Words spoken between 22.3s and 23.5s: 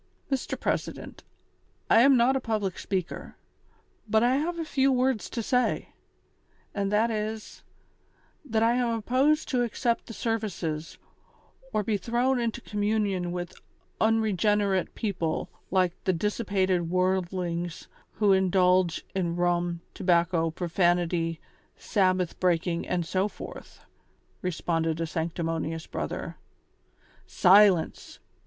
breaking and so